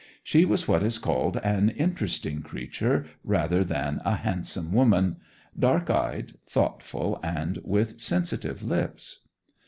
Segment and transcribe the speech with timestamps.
[0.23, 5.17] She was what is called an interesting creature rather than a handsome woman;
[5.59, 9.19] dark eyed, thoughtful, and with sensitive lips.